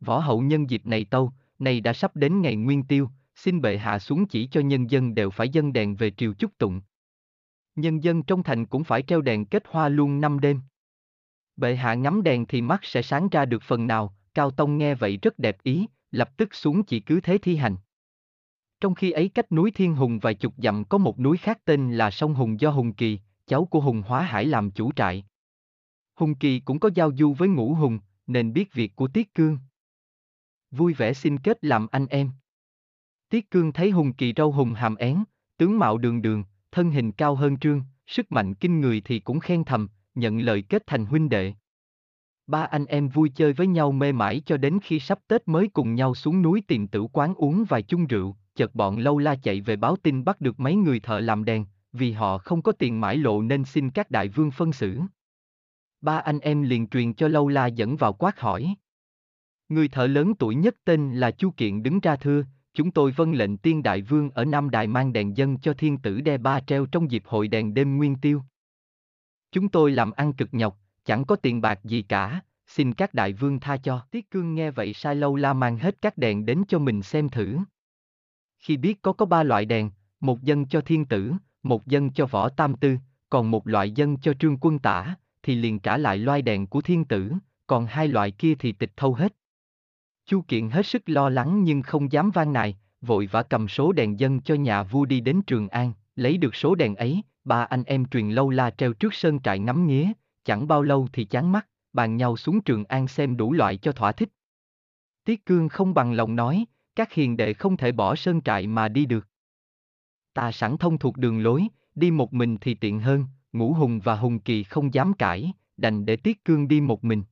Võ 0.00 0.18
hậu 0.18 0.40
nhân 0.40 0.70
dịp 0.70 0.86
này 0.86 1.04
tâu, 1.10 1.32
này 1.58 1.80
đã 1.80 1.92
sắp 1.92 2.16
đến 2.16 2.42
ngày 2.42 2.56
nguyên 2.56 2.82
tiêu, 2.82 3.10
xin 3.34 3.60
bệ 3.60 3.78
hạ 3.78 3.98
xuống 3.98 4.26
chỉ 4.26 4.46
cho 4.46 4.60
nhân 4.60 4.90
dân 4.90 5.14
đều 5.14 5.30
phải 5.30 5.48
dâng 5.48 5.72
đèn 5.72 5.96
về 5.96 6.10
triều 6.10 6.34
chúc 6.34 6.58
tụng. 6.58 6.80
Nhân 7.76 8.04
dân 8.04 8.22
trong 8.22 8.42
thành 8.42 8.66
cũng 8.66 8.84
phải 8.84 9.02
treo 9.02 9.20
đèn 9.20 9.46
kết 9.46 9.62
hoa 9.68 9.88
luôn 9.88 10.20
năm 10.20 10.40
đêm. 10.40 10.60
Bệ 11.56 11.76
hạ 11.76 11.94
ngắm 11.94 12.22
đèn 12.22 12.46
thì 12.46 12.62
mắt 12.62 12.80
sẽ 12.82 13.02
sáng 13.02 13.28
ra 13.28 13.44
được 13.44 13.62
phần 13.62 13.86
nào, 13.86 14.16
Cao 14.34 14.50
Tông 14.50 14.78
nghe 14.78 14.94
vậy 14.94 15.18
rất 15.22 15.38
đẹp 15.38 15.62
ý, 15.62 15.86
lập 16.14 16.36
tức 16.36 16.54
xuống 16.54 16.82
chỉ 16.84 17.00
cứ 17.00 17.20
thế 17.20 17.38
thi 17.38 17.56
hành. 17.56 17.76
Trong 18.80 18.94
khi 18.94 19.10
ấy 19.10 19.28
cách 19.28 19.52
núi 19.52 19.70
Thiên 19.70 19.94
Hùng 19.94 20.18
vài 20.18 20.34
chục 20.34 20.54
dặm 20.56 20.84
có 20.84 20.98
một 20.98 21.20
núi 21.20 21.36
khác 21.36 21.58
tên 21.64 21.92
là 21.92 22.10
Sông 22.10 22.34
Hùng 22.34 22.60
do 22.60 22.70
Hùng 22.70 22.92
Kỳ, 22.92 23.20
cháu 23.46 23.64
của 23.64 23.80
Hùng 23.80 24.02
Hóa 24.06 24.22
Hải 24.22 24.46
làm 24.46 24.70
chủ 24.70 24.92
trại. 24.92 25.24
Hùng 26.14 26.34
Kỳ 26.34 26.60
cũng 26.60 26.80
có 26.80 26.90
giao 26.94 27.12
du 27.16 27.32
với 27.32 27.48
Ngũ 27.48 27.74
Hùng, 27.74 27.98
nên 28.26 28.52
biết 28.52 28.72
việc 28.72 28.96
của 28.96 29.08
Tiết 29.08 29.34
Cương. 29.34 29.58
Vui 30.70 30.94
vẻ 30.94 31.12
xin 31.12 31.38
kết 31.38 31.64
làm 31.64 31.86
anh 31.86 32.06
em. 32.06 32.30
Tiết 33.28 33.50
Cương 33.50 33.72
thấy 33.72 33.90
Hùng 33.90 34.12
Kỳ 34.12 34.32
râu 34.36 34.52
hùng 34.52 34.74
hàm 34.74 34.94
én, 34.94 35.24
tướng 35.56 35.78
mạo 35.78 35.98
đường 35.98 36.22
đường, 36.22 36.44
thân 36.72 36.90
hình 36.90 37.12
cao 37.12 37.34
hơn 37.34 37.56
trương, 37.56 37.82
sức 38.06 38.32
mạnh 38.32 38.54
kinh 38.54 38.80
người 38.80 39.02
thì 39.04 39.20
cũng 39.20 39.40
khen 39.40 39.64
thầm, 39.64 39.88
nhận 40.14 40.38
lời 40.38 40.62
kết 40.62 40.82
thành 40.86 41.06
huynh 41.06 41.28
đệ. 41.28 41.54
Ba 42.46 42.62
anh 42.62 42.86
em 42.86 43.08
vui 43.08 43.28
chơi 43.34 43.52
với 43.52 43.66
nhau 43.66 43.92
mê 43.92 44.12
mãi 44.12 44.42
cho 44.46 44.56
đến 44.56 44.78
khi 44.82 45.00
sắp 45.00 45.18
Tết 45.28 45.48
mới 45.48 45.68
cùng 45.68 45.94
nhau 45.94 46.14
xuống 46.14 46.42
núi 46.42 46.62
tìm 46.68 46.88
tử 46.88 47.06
quán 47.12 47.34
uống 47.34 47.64
vài 47.64 47.82
chung 47.82 48.06
rượu, 48.06 48.36
chợt 48.54 48.74
bọn 48.74 48.98
lâu 48.98 49.18
la 49.18 49.34
chạy 49.34 49.60
về 49.60 49.76
báo 49.76 49.96
tin 49.96 50.24
bắt 50.24 50.40
được 50.40 50.60
mấy 50.60 50.74
người 50.74 51.00
thợ 51.00 51.20
làm 51.20 51.44
đèn, 51.44 51.64
vì 51.92 52.12
họ 52.12 52.38
không 52.38 52.62
có 52.62 52.72
tiền 52.72 53.00
mãi 53.00 53.16
lộ 53.16 53.42
nên 53.42 53.64
xin 53.64 53.90
các 53.90 54.10
đại 54.10 54.28
vương 54.28 54.50
phân 54.50 54.72
xử. 54.72 55.00
Ba 56.00 56.18
anh 56.18 56.38
em 56.38 56.62
liền 56.62 56.86
truyền 56.86 57.14
cho 57.14 57.28
lâu 57.28 57.48
la 57.48 57.66
dẫn 57.66 57.96
vào 57.96 58.12
quát 58.12 58.40
hỏi. 58.40 58.74
Người 59.68 59.88
thợ 59.88 60.06
lớn 60.06 60.34
tuổi 60.34 60.54
nhất 60.54 60.76
tên 60.84 61.14
là 61.14 61.30
Chu 61.30 61.50
Kiện 61.50 61.82
đứng 61.82 62.00
ra 62.00 62.16
thưa, 62.16 62.44
chúng 62.74 62.90
tôi 62.90 63.10
vâng 63.10 63.32
lệnh 63.32 63.56
tiên 63.56 63.82
đại 63.82 64.02
vương 64.02 64.30
ở 64.30 64.44
Nam 64.44 64.70
Đài 64.70 64.86
mang 64.86 65.12
đèn 65.12 65.36
dân 65.36 65.58
cho 65.58 65.74
thiên 65.74 65.98
tử 65.98 66.20
đe 66.20 66.38
ba 66.38 66.60
treo 66.60 66.86
trong 66.86 67.10
dịp 67.10 67.22
hội 67.26 67.48
đèn 67.48 67.74
đêm 67.74 67.96
nguyên 67.96 68.16
tiêu. 68.16 68.42
Chúng 69.52 69.68
tôi 69.68 69.90
làm 69.90 70.10
ăn 70.10 70.32
cực 70.32 70.54
nhọc, 70.54 70.78
chẳng 71.04 71.24
có 71.24 71.36
tiền 71.36 71.60
bạc 71.60 71.80
gì 71.84 72.02
cả, 72.02 72.40
xin 72.66 72.92
các 72.92 73.14
đại 73.14 73.32
vương 73.32 73.60
tha 73.60 73.76
cho. 73.76 74.06
Tiết 74.10 74.30
cương 74.30 74.54
nghe 74.54 74.70
vậy 74.70 74.94
sai 74.94 75.14
lâu 75.14 75.36
la 75.36 75.52
mang 75.52 75.78
hết 75.78 75.96
các 76.02 76.18
đèn 76.18 76.46
đến 76.46 76.62
cho 76.68 76.78
mình 76.78 77.02
xem 77.02 77.28
thử. 77.28 77.58
Khi 78.58 78.76
biết 78.76 79.02
có 79.02 79.12
có 79.12 79.26
ba 79.26 79.42
loại 79.42 79.64
đèn, 79.64 79.90
một 80.20 80.42
dân 80.42 80.66
cho 80.66 80.80
thiên 80.80 81.04
tử, 81.04 81.32
một 81.62 81.86
dân 81.86 82.10
cho 82.10 82.26
võ 82.26 82.48
tam 82.48 82.76
tư, 82.76 82.96
còn 83.30 83.50
một 83.50 83.68
loại 83.68 83.90
dân 83.90 84.16
cho 84.16 84.34
trương 84.34 84.58
quân 84.60 84.78
tả, 84.78 85.14
thì 85.42 85.54
liền 85.54 85.78
trả 85.78 85.96
lại 85.96 86.18
loai 86.18 86.42
đèn 86.42 86.66
của 86.66 86.80
thiên 86.80 87.04
tử, 87.04 87.32
còn 87.66 87.86
hai 87.86 88.08
loại 88.08 88.30
kia 88.30 88.54
thì 88.58 88.72
tịch 88.72 88.92
thâu 88.96 89.14
hết. 89.14 89.34
Chu 90.26 90.40
Kiện 90.48 90.70
hết 90.70 90.86
sức 90.86 91.02
lo 91.06 91.28
lắng 91.28 91.64
nhưng 91.64 91.82
không 91.82 92.12
dám 92.12 92.30
van 92.30 92.52
nài, 92.52 92.78
vội 93.00 93.26
vã 93.26 93.42
cầm 93.42 93.68
số 93.68 93.92
đèn 93.92 94.20
dân 94.20 94.40
cho 94.40 94.54
nhà 94.54 94.82
vua 94.82 95.04
đi 95.04 95.20
đến 95.20 95.42
Trường 95.42 95.68
An, 95.68 95.92
lấy 96.16 96.36
được 96.36 96.54
số 96.54 96.74
đèn 96.74 96.94
ấy, 96.94 97.22
ba 97.44 97.64
anh 97.64 97.84
em 97.84 98.04
truyền 98.04 98.30
lâu 98.30 98.50
la 98.50 98.70
treo 98.70 98.92
trước 98.92 99.14
sơn 99.14 99.40
trại 99.40 99.58
ngắm 99.58 99.86
nghía, 99.86 100.12
chẳng 100.44 100.68
bao 100.68 100.82
lâu 100.82 101.08
thì 101.12 101.24
chán 101.24 101.52
mắt, 101.52 101.68
bàn 101.92 102.16
nhau 102.16 102.36
xuống 102.36 102.60
Trường 102.60 102.84
An 102.84 103.08
xem 103.08 103.36
đủ 103.36 103.52
loại 103.52 103.76
cho 103.76 103.92
thỏa 103.92 104.12
thích. 104.12 104.28
Tiết 105.24 105.46
Cương 105.46 105.68
không 105.68 105.94
bằng 105.94 106.12
lòng 106.12 106.36
nói, 106.36 106.64
các 106.96 107.12
hiền 107.12 107.36
đệ 107.36 107.54
không 107.54 107.76
thể 107.76 107.92
bỏ 107.92 108.14
sơn 108.14 108.40
trại 108.40 108.66
mà 108.66 108.88
đi 108.88 109.06
được. 109.06 109.28
Ta 110.34 110.52
sẵn 110.52 110.76
thông 110.76 110.98
thuộc 110.98 111.16
đường 111.16 111.42
lối, 111.42 111.66
đi 111.94 112.10
một 112.10 112.32
mình 112.32 112.56
thì 112.60 112.74
tiện 112.74 113.00
hơn, 113.00 113.26
Ngũ 113.52 113.72
Hùng 113.72 114.00
và 114.04 114.16
Hùng 114.16 114.38
Kỳ 114.38 114.62
không 114.62 114.94
dám 114.94 115.12
cãi, 115.12 115.52
đành 115.76 116.06
để 116.06 116.16
Tiết 116.16 116.44
Cương 116.44 116.68
đi 116.68 116.80
một 116.80 117.04
mình. 117.04 117.22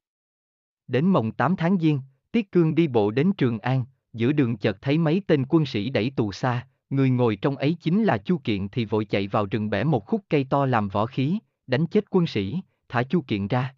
Đến 0.87 1.07
mồng 1.07 1.33
8 1.33 1.57
tháng 1.57 1.79
Giêng, 1.79 2.01
Tiết 2.33 2.53
Cương 2.53 2.75
đi 2.75 2.89
bộ 2.89 3.11
đến 3.11 3.33
Trường 3.33 3.59
An, 3.59 3.85
giữa 4.13 4.33
đường 4.33 4.57
chợt 4.57 4.83
thấy 4.83 4.99
mấy 4.99 5.23
tên 5.27 5.45
quân 5.49 5.67
sĩ 5.67 5.91
đẩy 5.91 6.11
tù 6.17 6.33
xa, 6.33 6.67
người 6.91 7.11
ngồi 7.11 7.37
trong 7.37 7.57
ấy 7.57 7.77
chính 7.81 8.05
là 8.05 8.19
Chu 8.19 8.39
Kiện 8.45 8.69
thì 8.69 8.85
vội 8.85 9.05
chạy 9.05 9.29
vào 9.29 9.47
rừng 9.47 9.71
bẻ 9.71 9.85
một 9.85 10.07
khúc 10.07 10.25
cây 10.31 10.47
to 10.51 10.67
làm 10.67 10.89
võ 10.89 11.07
khí, 11.07 11.39
đánh 11.67 11.87
chết 11.87 12.05
quân 12.11 12.27
sĩ, 12.27 12.61
thả 12.93 13.03
Chu 13.03 13.25
Kiện 13.27 13.49
ra. 13.49 13.75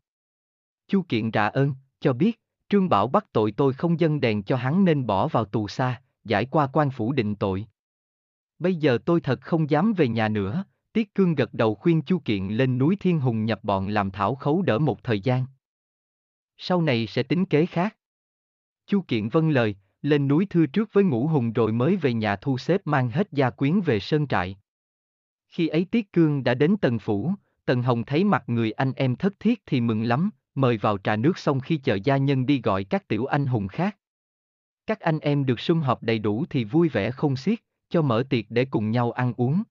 Chu 0.88 1.02
Kiện 1.08 1.30
rạ 1.32 1.46
ơn, 1.46 1.74
cho 2.00 2.12
biết, 2.12 2.40
Trương 2.68 2.88
Bảo 2.88 3.06
bắt 3.06 3.26
tội 3.32 3.52
tôi 3.52 3.72
không 3.72 4.00
dâng 4.00 4.20
đèn 4.20 4.42
cho 4.42 4.56
hắn 4.56 4.84
nên 4.84 5.06
bỏ 5.06 5.28
vào 5.28 5.44
tù 5.44 5.68
xa, 5.68 6.02
giải 6.24 6.46
qua 6.50 6.66
quan 6.72 6.90
phủ 6.90 7.12
định 7.12 7.34
tội. 7.34 7.66
Bây 8.58 8.74
giờ 8.74 8.98
tôi 9.04 9.20
thật 9.20 9.40
không 9.40 9.70
dám 9.70 9.92
về 9.92 10.08
nhà 10.08 10.28
nữa, 10.28 10.64
Tiết 10.92 11.14
Cương 11.14 11.34
gật 11.34 11.54
đầu 11.54 11.74
khuyên 11.74 12.02
Chu 12.02 12.18
Kiện 12.24 12.48
lên 12.48 12.78
núi 12.78 12.96
Thiên 13.00 13.20
Hùng 13.20 13.44
nhập 13.44 13.64
bọn 13.64 13.88
làm 13.88 14.10
thảo 14.10 14.34
khấu 14.34 14.62
đỡ 14.62 14.78
một 14.78 15.02
thời 15.02 15.20
gian. 15.20 15.46
Sau 16.56 16.82
này 16.82 17.06
sẽ 17.06 17.22
tính 17.22 17.44
kế 17.44 17.66
khác. 17.66 17.96
Chu 18.86 19.04
Kiện 19.08 19.28
vâng 19.28 19.50
lời, 19.50 19.76
lên 20.02 20.28
núi 20.28 20.46
thưa 20.50 20.66
trước 20.66 20.88
với 20.92 21.04
ngũ 21.04 21.26
hùng 21.26 21.52
rồi 21.52 21.72
mới 21.72 21.96
về 21.96 22.14
nhà 22.14 22.36
thu 22.36 22.58
xếp 22.58 22.80
mang 22.84 23.10
hết 23.10 23.28
gia 23.32 23.50
quyến 23.50 23.80
về 23.80 24.00
sơn 24.00 24.26
trại. 24.26 24.56
Khi 25.48 25.68
ấy 25.68 25.84
Tiết 25.90 26.12
Cương 26.12 26.44
đã 26.44 26.54
đến 26.54 26.76
Tần 26.76 26.98
Phủ, 26.98 27.34
Tần 27.64 27.82
Hồng 27.82 28.04
thấy 28.04 28.24
mặt 28.24 28.44
người 28.46 28.72
anh 28.72 28.92
em 28.92 29.16
thất 29.16 29.40
thiết 29.40 29.62
thì 29.66 29.80
mừng 29.80 30.02
lắm, 30.02 30.30
mời 30.54 30.76
vào 30.76 30.98
trà 30.98 31.16
nước 31.16 31.38
xong 31.38 31.60
khi 31.60 31.76
chờ 31.76 31.98
gia 32.04 32.16
nhân 32.16 32.46
đi 32.46 32.60
gọi 32.60 32.84
các 32.84 33.08
tiểu 33.08 33.26
anh 33.26 33.46
hùng 33.46 33.68
khác. 33.68 33.96
Các 34.86 35.00
anh 35.00 35.18
em 35.18 35.46
được 35.46 35.60
sum 35.60 35.80
họp 35.80 36.02
đầy 36.02 36.18
đủ 36.18 36.44
thì 36.50 36.64
vui 36.64 36.88
vẻ 36.88 37.10
không 37.10 37.36
xiết, 37.36 37.58
cho 37.88 38.02
mở 38.02 38.24
tiệc 38.30 38.44
để 38.48 38.64
cùng 38.64 38.90
nhau 38.90 39.12
ăn 39.12 39.32
uống. 39.36 39.62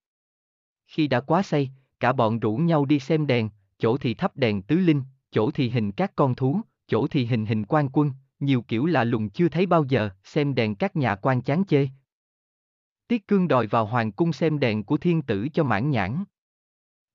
Khi 0.88 1.08
đã 1.08 1.22
quá 1.22 1.44
say, 1.44 1.72
cả 2.00 2.14
bọn 2.14 2.40
rủ 2.40 2.58
nhau 2.58 2.86
đi 2.86 3.00
xem 3.00 3.28
đèn, 3.28 3.50
chỗ 3.78 3.98
thì 3.98 4.14
thắp 4.14 4.38
đèn 4.38 4.62
tứ 4.62 4.76
linh, 4.76 5.04
chỗ 5.32 5.52
thì 5.52 5.70
hình 5.70 5.92
các 5.92 6.12
con 6.16 6.36
thú, 6.36 6.62
chỗ 6.88 7.08
thì 7.08 7.26
hình 7.26 7.46
hình 7.46 7.66
quan 7.66 7.90
quân, 7.94 8.12
nhiều 8.40 8.62
kiểu 8.62 8.86
lạ 8.86 9.04
lùng 9.04 9.30
chưa 9.30 9.50
thấy 9.50 9.66
bao 9.66 9.84
giờ, 9.84 10.10
xem 10.24 10.56
đèn 10.56 10.76
các 10.76 10.96
nhà 10.96 11.16
quan 11.16 11.42
chán 11.42 11.64
chê. 11.68 11.88
Tiết 13.08 13.28
Cương 13.28 13.48
đòi 13.48 13.68
vào 13.68 13.86
hoàng 13.86 14.12
cung 14.12 14.34
xem 14.34 14.60
đèn 14.60 14.84
của 14.84 14.98
thiên 14.98 15.22
tử 15.22 15.48
cho 15.54 15.64
mãn 15.64 15.90
nhãn. 15.90 16.24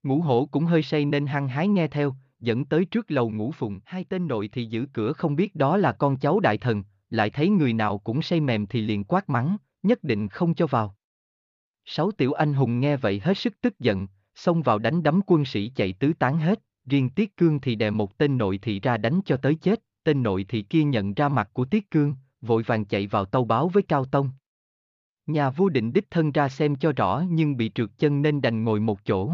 Ngũ 0.02 0.20
hổ 0.20 0.48
cũng 0.50 0.64
hơi 0.64 0.82
say 0.82 1.04
nên 1.04 1.26
hăng 1.26 1.48
hái 1.48 1.68
nghe 1.68 1.88
theo, 1.88 2.14
dẫn 2.40 2.64
tới 2.64 2.84
trước 2.84 3.10
lầu 3.10 3.30
ngũ 3.30 3.52
phụng. 3.52 3.80
Hai 3.84 4.04
tên 4.04 4.28
nội 4.28 4.48
thì 4.52 4.64
giữ 4.64 4.86
cửa 4.92 5.12
không 5.12 5.36
biết 5.36 5.54
đó 5.54 5.76
là 5.76 5.92
con 5.92 6.16
cháu 6.16 6.40
đại 6.40 6.58
thần, 6.58 6.84
lại 7.10 7.30
thấy 7.30 7.48
người 7.48 7.72
nào 7.72 7.98
cũng 7.98 8.22
say 8.22 8.40
mềm 8.40 8.66
thì 8.66 8.80
liền 8.80 9.04
quát 9.04 9.28
mắng, 9.28 9.56
nhất 9.82 10.04
định 10.04 10.28
không 10.28 10.54
cho 10.54 10.66
vào. 10.66 10.94
Sáu 11.84 12.10
tiểu 12.10 12.32
anh 12.32 12.54
hùng 12.54 12.80
nghe 12.80 12.96
vậy 12.96 13.20
hết 13.24 13.38
sức 13.38 13.60
tức 13.60 13.78
giận, 13.78 14.06
xông 14.34 14.62
vào 14.62 14.78
đánh 14.78 15.02
đấm 15.02 15.20
quân 15.26 15.44
sĩ 15.44 15.72
chạy 15.74 15.92
tứ 15.92 16.12
tán 16.18 16.38
hết, 16.38 16.60
riêng 16.86 17.10
Tiết 17.10 17.36
Cương 17.36 17.60
thì 17.60 17.74
đè 17.74 17.90
một 17.90 18.18
tên 18.18 18.38
nội 18.38 18.58
thị 18.58 18.80
ra 18.80 18.96
đánh 18.96 19.20
cho 19.24 19.36
tới 19.36 19.54
chết, 19.54 19.82
tên 20.04 20.22
nội 20.22 20.46
thị 20.48 20.62
kia 20.62 20.84
nhận 20.84 21.14
ra 21.14 21.28
mặt 21.28 21.50
của 21.52 21.64
Tiết 21.64 21.90
Cương, 21.90 22.14
vội 22.40 22.62
vàng 22.62 22.84
chạy 22.84 23.06
vào 23.06 23.24
tâu 23.24 23.44
báo 23.44 23.68
với 23.68 23.82
Cao 23.82 24.04
Tông. 24.04 24.30
Nhà 25.26 25.50
vua 25.50 25.68
định 25.68 25.92
đích 25.92 26.10
thân 26.10 26.32
ra 26.32 26.48
xem 26.48 26.76
cho 26.76 26.92
rõ 26.92 27.24
nhưng 27.28 27.56
bị 27.56 27.70
trượt 27.74 27.90
chân 27.98 28.22
nên 28.22 28.40
đành 28.40 28.64
ngồi 28.64 28.80
một 28.80 29.04
chỗ. 29.04 29.32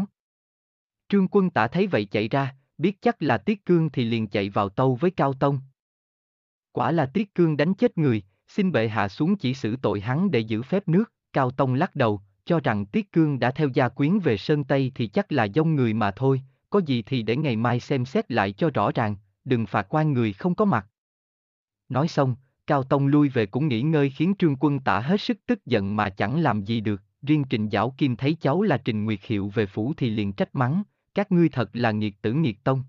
Trương 1.09 1.27
quân 1.27 1.49
tả 1.49 1.67
thấy 1.67 1.87
vậy 1.87 2.05
chạy 2.05 2.27
ra, 2.27 2.55
biết 2.77 3.01
chắc 3.01 3.21
là 3.21 3.37
Tiết 3.37 3.65
Cương 3.65 3.89
thì 3.89 4.05
liền 4.05 4.27
chạy 4.27 4.49
vào 4.49 4.69
tâu 4.69 4.95
với 4.95 5.11
Cao 5.11 5.33
Tông. 5.33 5.59
Quả 6.71 6.91
là 6.91 7.05
Tiết 7.05 7.35
Cương 7.35 7.57
đánh 7.57 7.73
chết 7.73 7.97
người, 7.97 8.23
xin 8.47 8.71
bệ 8.71 8.87
hạ 8.87 9.07
xuống 9.07 9.35
chỉ 9.35 9.53
xử 9.53 9.75
tội 9.75 9.99
hắn 9.99 10.31
để 10.31 10.39
giữ 10.39 10.61
phép 10.61 10.87
nước, 10.87 11.13
Cao 11.33 11.51
Tông 11.51 11.73
lắc 11.73 11.95
đầu, 11.95 12.21
cho 12.45 12.59
rằng 12.59 12.85
Tiết 12.85 13.11
Cương 13.11 13.39
đã 13.39 13.51
theo 13.51 13.67
gia 13.73 13.89
quyến 13.89 14.19
về 14.19 14.37
Sơn 14.37 14.63
Tây 14.63 14.91
thì 14.95 15.07
chắc 15.07 15.31
là 15.31 15.47
dông 15.55 15.75
người 15.75 15.93
mà 15.93 16.11
thôi, 16.11 16.41
có 16.69 16.81
gì 16.85 17.01
thì 17.01 17.21
để 17.21 17.35
ngày 17.35 17.55
mai 17.55 17.79
xem 17.79 18.05
xét 18.05 18.31
lại 18.31 18.51
cho 18.51 18.69
rõ 18.69 18.91
ràng, 18.95 19.15
đừng 19.45 19.65
phạt 19.65 19.85
quan 19.89 20.13
người 20.13 20.33
không 20.33 20.55
có 20.55 20.65
mặt. 20.65 20.87
Nói 21.89 22.07
xong, 22.07 22.35
Cao 22.67 22.83
Tông 22.83 23.07
lui 23.07 23.29
về 23.29 23.45
cũng 23.45 23.67
nghỉ 23.67 23.81
ngơi 23.81 24.09
khiến 24.09 24.33
Trương 24.39 24.55
Quân 24.59 24.79
tả 24.79 24.99
hết 24.99 25.21
sức 25.21 25.37
tức 25.45 25.65
giận 25.65 25.95
mà 25.95 26.09
chẳng 26.09 26.39
làm 26.39 26.63
gì 26.63 26.81
được, 26.81 27.01
riêng 27.21 27.43
Trình 27.49 27.69
Giảo 27.69 27.95
Kim 27.97 28.15
thấy 28.15 28.37
cháu 28.41 28.61
là 28.61 28.77
Trình 28.77 29.05
Nguyệt 29.05 29.19
Hiệu 29.23 29.51
về 29.53 29.65
phủ 29.65 29.93
thì 29.97 30.09
liền 30.09 30.33
trách 30.33 30.55
mắng, 30.55 30.83
các 31.15 31.31
ngươi 31.31 31.49
thật 31.49 31.69
là 31.73 31.91
nghiệt 31.91 32.21
tử 32.21 32.33
nghiệt 32.33 32.63
tông. 32.63 32.83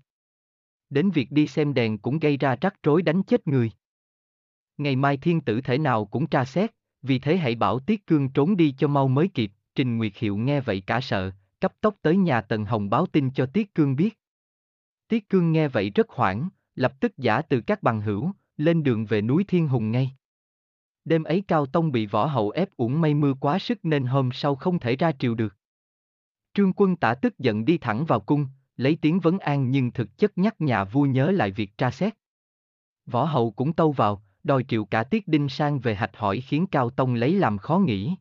Đến 0.89 1.11
việc 1.11 1.31
đi 1.31 1.47
xem 1.47 1.73
đèn 1.73 1.97
cũng 1.97 2.19
gây 2.19 2.37
ra 2.37 2.55
rắc 2.61 2.83
rối 2.83 3.01
đánh 3.01 3.23
chết 3.23 3.47
người. 3.47 3.71
Ngày 4.77 4.95
mai 4.95 5.17
thiên 5.17 5.41
tử 5.41 5.61
thể 5.61 5.77
nào 5.77 6.05
cũng 6.05 6.27
tra 6.27 6.45
xét, 6.45 6.71
vì 7.01 7.19
thế 7.19 7.37
hãy 7.37 7.55
bảo 7.55 7.79
Tiết 7.79 8.07
Cương 8.07 8.29
trốn 8.29 8.57
đi 8.57 8.75
cho 8.77 8.87
mau 8.87 9.07
mới 9.07 9.27
kịp, 9.27 9.51
Trình 9.75 9.97
Nguyệt 9.97 10.13
Hiệu 10.15 10.37
nghe 10.37 10.61
vậy 10.61 10.81
cả 10.81 11.01
sợ, 11.01 11.31
cấp 11.59 11.73
tốc 11.81 11.95
tới 12.01 12.17
nhà 12.17 12.41
Tần 12.41 12.65
Hồng 12.65 12.89
báo 12.89 13.05
tin 13.05 13.31
cho 13.31 13.45
Tiết 13.45 13.75
Cương 13.75 13.95
biết. 13.95 14.19
Tiết 15.07 15.29
Cương 15.29 15.51
nghe 15.51 15.67
vậy 15.67 15.89
rất 15.89 16.09
hoảng, 16.09 16.49
lập 16.75 16.93
tức 16.99 17.17
giả 17.17 17.41
từ 17.41 17.61
các 17.61 17.83
bằng 17.83 18.01
hữu, 18.01 18.31
lên 18.57 18.83
đường 18.83 19.05
về 19.05 19.21
núi 19.21 19.43
Thiên 19.47 19.67
Hùng 19.67 19.91
ngay. 19.91 20.11
Đêm 21.05 21.23
ấy 21.23 21.43
Cao 21.47 21.65
Tông 21.65 21.91
bị 21.91 22.05
võ 22.05 22.25
hậu 22.25 22.49
ép 22.49 22.69
uổng 22.77 23.01
mây 23.01 23.13
mưa 23.13 23.33
quá 23.33 23.59
sức 23.59 23.85
nên 23.85 24.03
hôm 24.03 24.29
sau 24.33 24.55
không 24.55 24.79
thể 24.79 24.95
ra 24.95 25.11
triều 25.11 25.35
được. 25.35 25.56
Trương 26.57 26.73
quân 26.75 26.95
tả 26.95 27.13
tức 27.13 27.39
giận 27.39 27.65
đi 27.65 27.77
thẳng 27.77 28.05
vào 28.05 28.19
cung, 28.19 28.47
lấy 28.77 28.97
tiếng 29.01 29.19
vấn 29.19 29.39
an 29.39 29.71
nhưng 29.71 29.91
thực 29.91 30.17
chất 30.17 30.37
nhắc 30.37 30.61
nhà 30.61 30.83
vua 30.83 31.05
nhớ 31.05 31.31
lại 31.31 31.51
việc 31.51 31.77
tra 31.77 31.91
xét. 31.91 32.13
Võ 33.05 33.23
hậu 33.23 33.51
cũng 33.51 33.73
tâu 33.73 33.91
vào, 33.91 34.23
đòi 34.43 34.63
triệu 34.67 34.85
cả 34.85 35.03
tiết 35.03 35.27
đinh 35.27 35.49
sang 35.49 35.79
về 35.79 35.95
hạch 35.95 36.15
hỏi 36.17 36.41
khiến 36.41 36.67
Cao 36.67 36.89
Tông 36.89 37.13
lấy 37.13 37.33
làm 37.33 37.57
khó 37.57 37.79
nghĩ. 37.79 38.15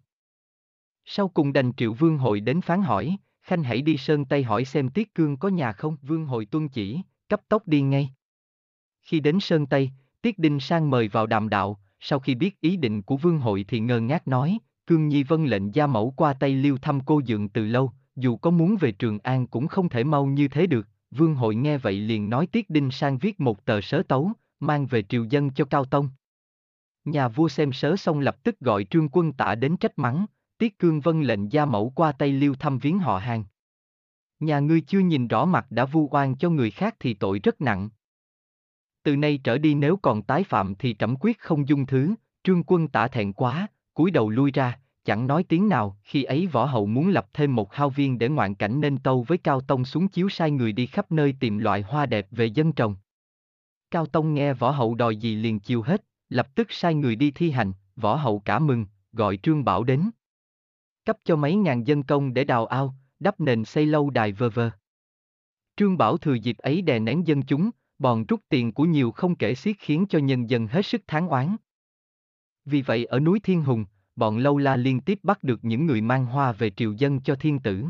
Sau 1.04 1.28
cùng 1.28 1.52
đành 1.52 1.72
triệu 1.76 1.92
vương 1.92 2.18
hội 2.18 2.40
đến 2.40 2.60
phán 2.60 2.82
hỏi, 2.82 3.16
Khanh 3.42 3.62
hãy 3.62 3.82
đi 3.82 3.96
Sơn 3.96 4.24
Tây 4.24 4.42
hỏi 4.42 4.64
xem 4.64 4.88
Tiết 4.88 5.14
Cương 5.14 5.36
có 5.36 5.48
nhà 5.48 5.72
không, 5.72 5.96
vương 6.02 6.26
hội 6.26 6.46
tuân 6.46 6.68
chỉ, 6.68 7.00
cấp 7.28 7.40
tốc 7.48 7.68
đi 7.68 7.80
ngay. 7.80 8.10
Khi 9.02 9.20
đến 9.20 9.40
Sơn 9.40 9.66
Tây, 9.66 9.90
Tiết 10.22 10.38
Đinh 10.38 10.60
Sang 10.60 10.90
mời 10.90 11.08
vào 11.08 11.26
đàm 11.26 11.48
đạo, 11.48 11.80
sau 12.00 12.18
khi 12.18 12.34
biết 12.34 12.60
ý 12.60 12.76
định 12.76 13.02
của 13.02 13.16
vương 13.16 13.38
hội 13.38 13.64
thì 13.68 13.80
ngơ 13.80 14.00
ngác 14.00 14.28
nói, 14.28 14.58
Cương 14.86 15.08
Nhi 15.08 15.22
vân 15.22 15.46
lệnh 15.46 15.74
gia 15.74 15.86
mẫu 15.86 16.14
qua 16.16 16.32
Tây 16.32 16.54
Liêu 16.54 16.78
thăm 16.78 17.00
cô 17.06 17.22
dượng 17.26 17.48
từ 17.48 17.66
lâu, 17.66 17.92
dù 18.16 18.36
có 18.36 18.50
muốn 18.50 18.76
về 18.80 18.92
Trường 18.92 19.18
An 19.18 19.46
cũng 19.46 19.68
không 19.68 19.88
thể 19.88 20.04
mau 20.04 20.26
như 20.26 20.48
thế 20.48 20.66
được. 20.66 20.88
Vương 21.10 21.34
hội 21.34 21.54
nghe 21.54 21.78
vậy 21.78 22.00
liền 22.00 22.30
nói 22.30 22.46
Tiết 22.46 22.70
Đinh 22.70 22.90
Sang 22.90 23.18
viết 23.18 23.40
một 23.40 23.64
tờ 23.64 23.80
sớ 23.80 24.02
tấu, 24.08 24.32
mang 24.60 24.86
về 24.86 25.02
triều 25.02 25.24
dân 25.24 25.50
cho 25.50 25.64
Cao 25.64 25.84
Tông. 25.84 26.08
Nhà 27.04 27.28
vua 27.28 27.48
xem 27.48 27.72
sớ 27.72 27.96
xong 27.96 28.20
lập 28.20 28.42
tức 28.42 28.60
gọi 28.60 28.84
trương 28.84 29.08
quân 29.08 29.32
tả 29.32 29.54
đến 29.54 29.76
trách 29.76 29.98
mắng, 29.98 30.26
Tiết 30.58 30.78
Cương 30.78 31.00
vân 31.00 31.22
lệnh 31.22 31.52
gia 31.52 31.64
mẫu 31.64 31.92
qua 31.94 32.12
Tây 32.12 32.32
Liêu 32.32 32.54
thăm 32.54 32.78
viếng 32.78 32.98
họ 32.98 33.18
hàng. 33.18 33.44
Nhà 34.40 34.58
ngươi 34.58 34.80
chưa 34.80 34.98
nhìn 34.98 35.28
rõ 35.28 35.44
mặt 35.44 35.66
đã 35.70 35.84
vu 35.84 36.08
oan 36.12 36.36
cho 36.36 36.50
người 36.50 36.70
khác 36.70 36.96
thì 37.00 37.14
tội 37.14 37.38
rất 37.42 37.60
nặng. 37.60 37.88
Từ 39.02 39.16
nay 39.16 39.40
trở 39.44 39.58
đi 39.58 39.74
nếu 39.74 39.96
còn 39.96 40.22
tái 40.22 40.44
phạm 40.44 40.74
thì 40.74 40.96
trẫm 40.98 41.16
quyết 41.20 41.38
không 41.38 41.68
dung 41.68 41.86
thứ, 41.86 42.14
trương 42.42 42.62
quân 42.66 42.88
tả 42.88 43.08
thẹn 43.08 43.32
quá, 43.32 43.66
cúi 43.94 44.10
đầu 44.10 44.30
lui 44.30 44.50
ra, 44.50 44.78
chẳng 45.06 45.26
nói 45.26 45.44
tiếng 45.48 45.68
nào, 45.68 45.96
khi 46.02 46.24
ấy 46.24 46.46
võ 46.46 46.64
hậu 46.64 46.86
muốn 46.86 47.08
lập 47.08 47.26
thêm 47.32 47.54
một 47.54 47.74
hao 47.74 47.90
viên 47.90 48.18
để 48.18 48.28
ngoạn 48.28 48.54
cảnh 48.54 48.80
nên 48.80 48.98
tâu 48.98 49.22
với 49.22 49.38
Cao 49.38 49.60
Tông 49.60 49.84
xuống 49.84 50.08
chiếu 50.08 50.28
sai 50.28 50.50
người 50.50 50.72
đi 50.72 50.86
khắp 50.86 51.12
nơi 51.12 51.34
tìm 51.40 51.58
loại 51.58 51.82
hoa 51.82 52.06
đẹp 52.06 52.26
về 52.30 52.46
dân 52.46 52.72
trồng. 52.72 52.96
Cao 53.90 54.06
Tông 54.06 54.34
nghe 54.34 54.52
võ 54.52 54.70
hậu 54.70 54.94
đòi 54.94 55.16
gì 55.16 55.34
liền 55.34 55.60
chiều 55.60 55.82
hết, 55.82 56.04
lập 56.28 56.54
tức 56.54 56.66
sai 56.70 56.94
người 56.94 57.16
đi 57.16 57.30
thi 57.30 57.50
hành, 57.50 57.72
võ 57.96 58.16
hậu 58.16 58.38
cả 58.38 58.58
mừng, 58.58 58.86
gọi 59.12 59.36
Trương 59.36 59.64
Bảo 59.64 59.84
đến. 59.84 60.10
Cấp 61.04 61.16
cho 61.24 61.36
mấy 61.36 61.54
ngàn 61.54 61.86
dân 61.86 62.02
công 62.02 62.34
để 62.34 62.44
đào 62.44 62.66
ao, 62.66 62.94
đắp 63.20 63.40
nền 63.40 63.64
xây 63.64 63.86
lâu 63.86 64.10
đài 64.10 64.32
vơ 64.32 64.50
vơ. 64.50 64.70
Trương 65.76 65.98
Bảo 65.98 66.16
thừa 66.16 66.34
dịp 66.34 66.58
ấy 66.58 66.82
đè 66.82 66.98
nén 66.98 67.26
dân 67.26 67.42
chúng, 67.42 67.70
bòn 67.98 68.24
rút 68.24 68.40
tiền 68.48 68.72
của 68.72 68.84
nhiều 68.84 69.10
không 69.10 69.36
kể 69.36 69.54
xiết 69.54 69.76
khiến 69.78 70.06
cho 70.08 70.18
nhân 70.18 70.50
dân 70.50 70.66
hết 70.66 70.86
sức 70.86 71.02
tháng 71.06 71.28
oán. 71.28 71.56
Vì 72.64 72.82
vậy 72.82 73.04
ở 73.04 73.20
núi 73.20 73.40
Thiên 73.40 73.62
Hùng, 73.62 73.84
bọn 74.16 74.38
lâu 74.38 74.58
la 74.58 74.76
liên 74.76 75.00
tiếp 75.00 75.18
bắt 75.22 75.42
được 75.42 75.64
những 75.64 75.86
người 75.86 76.00
mang 76.00 76.26
hoa 76.26 76.52
về 76.52 76.70
triều 76.70 76.92
dân 76.92 77.20
cho 77.20 77.34
thiên 77.34 77.58
tử. 77.58 77.84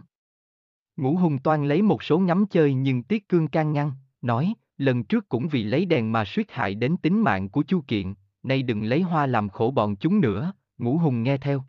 Ngũ 0.97 1.17
Hùng 1.17 1.39
toan 1.39 1.69
lấy 1.69 1.83
một 1.83 2.03
số 2.03 2.19
ngắm 2.19 2.47
chơi 2.47 2.75
nhưng 2.75 3.03
Tiết 3.03 3.29
Cương 3.29 3.49
can 3.49 3.73
ngăn, 3.73 3.93
nói, 4.23 4.55
lần 4.79 5.05
trước 5.05 5.29
cũng 5.29 5.49
vì 5.49 5.63
lấy 5.63 5.85
đèn 5.85 6.13
mà 6.13 6.25
suýt 6.25 6.53
hại 6.53 6.75
đến 6.75 6.97
tính 6.97 7.23
mạng 7.23 7.49
của 7.49 7.63
Chu 7.63 7.83
Kiện, 7.89 8.15
nay 8.43 8.63
đừng 8.63 8.85
lấy 8.85 9.03
hoa 9.03 9.27
làm 9.27 9.49
khổ 9.49 9.71
bọn 9.71 9.97
chúng 9.97 10.21
nữa, 10.21 10.53
Ngũ 10.79 10.99
Hùng 10.99 11.23
nghe 11.23 11.39
theo. 11.39 11.65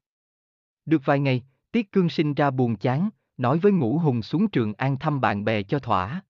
Được 0.86 1.02
vài 1.06 1.20
ngày, 1.20 1.44
Tiết 1.72 1.92
Cương 1.92 2.10
sinh 2.10 2.34
ra 2.34 2.52
buồn 2.52 2.76
chán, 2.76 3.10
nói 3.38 3.60
với 3.60 3.72
Ngũ 3.72 3.98
Hùng 3.98 4.22
xuống 4.22 4.48
trường 4.48 4.74
an 4.74 5.00
thăm 5.00 5.22
bạn 5.22 5.46
bè 5.46 5.64
cho 5.64 5.80
thỏa. 5.80 6.22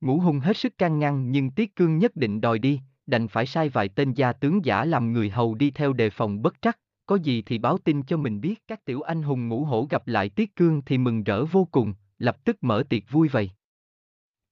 Ngũ 0.00 0.18
Hùng 0.18 0.40
hết 0.40 0.56
sức 0.56 0.78
can 0.78 0.98
ngăn 0.98 1.30
nhưng 1.32 1.50
Tiết 1.50 1.76
Cương 1.76 1.98
nhất 1.98 2.16
định 2.16 2.40
đòi 2.40 2.58
đi, 2.58 2.80
đành 3.06 3.28
phải 3.28 3.46
sai 3.46 3.68
vài 3.68 3.88
tên 3.88 4.12
gia 4.12 4.32
tướng 4.32 4.64
giả 4.64 4.84
làm 4.84 5.12
người 5.12 5.30
hầu 5.30 5.54
đi 5.54 5.70
theo 5.70 5.92
đề 5.92 6.10
phòng 6.10 6.42
bất 6.42 6.62
trắc, 6.62 6.78
có 7.06 7.16
gì 7.16 7.42
thì 7.42 7.58
báo 7.58 7.78
tin 7.78 8.02
cho 8.02 8.16
mình 8.16 8.40
biết. 8.40 8.62
Các 8.66 8.84
tiểu 8.84 9.00
anh 9.00 9.22
hùng 9.22 9.48
ngũ 9.48 9.64
hổ 9.64 9.86
gặp 9.90 10.06
lại 10.06 10.28
Tiết 10.28 10.56
Cương 10.56 10.82
thì 10.82 10.98
mừng 10.98 11.24
rỡ 11.24 11.44
vô 11.44 11.68
cùng, 11.70 11.94
lập 12.18 12.44
tức 12.44 12.56
mở 12.60 12.82
tiệc 12.88 13.02
vui 13.10 13.28
vầy. 13.28 13.50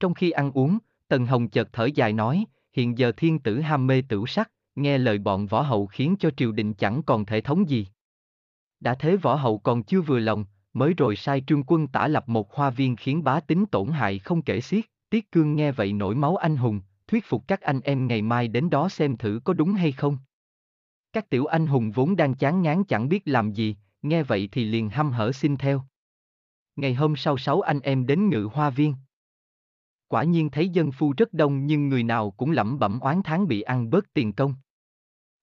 Trong 0.00 0.14
khi 0.14 0.30
ăn 0.30 0.52
uống, 0.52 0.78
Tần 1.08 1.26
Hồng 1.26 1.48
chợt 1.48 1.68
thở 1.72 1.84
dài 1.94 2.12
nói, 2.12 2.44
hiện 2.72 2.98
giờ 2.98 3.12
thiên 3.16 3.38
tử 3.38 3.60
ham 3.60 3.86
mê 3.86 4.02
tửu 4.08 4.26
sắc, 4.26 4.50
nghe 4.74 4.98
lời 4.98 5.18
bọn 5.18 5.46
võ 5.46 5.62
hậu 5.62 5.86
khiến 5.86 6.16
cho 6.18 6.30
triều 6.30 6.52
đình 6.52 6.74
chẳng 6.74 7.02
còn 7.02 7.26
thể 7.26 7.40
thống 7.40 7.68
gì. 7.68 7.86
Đã 8.80 8.94
thế 8.94 9.16
võ 9.16 9.34
hậu 9.34 9.58
còn 9.58 9.82
chưa 9.82 10.00
vừa 10.00 10.18
lòng, 10.18 10.44
mới 10.72 10.94
rồi 10.94 11.16
sai 11.16 11.42
trương 11.46 11.62
quân 11.66 11.86
tả 11.86 12.08
lập 12.08 12.28
một 12.28 12.54
hoa 12.54 12.70
viên 12.70 12.96
khiến 12.96 13.24
bá 13.24 13.40
tính 13.40 13.66
tổn 13.66 13.88
hại 13.88 14.18
không 14.18 14.42
kể 14.42 14.60
xiết, 14.60 14.84
Tiết 15.10 15.32
Cương 15.32 15.56
nghe 15.56 15.72
vậy 15.72 15.92
nổi 15.92 16.14
máu 16.14 16.36
anh 16.36 16.56
hùng, 16.56 16.80
thuyết 17.06 17.24
phục 17.24 17.48
các 17.48 17.60
anh 17.60 17.80
em 17.80 18.06
ngày 18.06 18.22
mai 18.22 18.48
đến 18.48 18.70
đó 18.70 18.88
xem 18.88 19.16
thử 19.16 19.40
có 19.44 19.52
đúng 19.52 19.72
hay 19.72 19.92
không. 19.92 20.18
Các 21.12 21.30
tiểu 21.30 21.46
anh 21.46 21.66
hùng 21.66 21.90
vốn 21.90 22.16
đang 22.16 22.34
chán 22.34 22.62
ngán 22.62 22.84
chẳng 22.84 23.08
biết 23.08 23.22
làm 23.24 23.52
gì, 23.52 23.76
nghe 24.02 24.22
vậy 24.22 24.48
thì 24.52 24.64
liền 24.64 24.90
hăm 24.90 25.12
hở 25.12 25.32
xin 25.32 25.56
theo. 25.56 25.82
Ngày 26.76 26.94
hôm 26.94 27.16
sau 27.16 27.38
sáu 27.38 27.60
anh 27.60 27.80
em 27.80 28.06
đến 28.06 28.28
ngự 28.28 28.48
hoa 28.52 28.70
viên. 28.70 28.94
Quả 30.08 30.24
nhiên 30.24 30.50
thấy 30.50 30.68
dân 30.68 30.92
phu 30.92 31.12
rất 31.16 31.32
đông 31.32 31.66
nhưng 31.66 31.88
người 31.88 32.02
nào 32.02 32.30
cũng 32.30 32.50
lẩm 32.50 32.78
bẩm 32.78 33.00
oán 33.00 33.20
tháng 33.24 33.48
bị 33.48 33.62
ăn 33.62 33.90
bớt 33.90 34.14
tiền 34.14 34.32
công. 34.32 34.54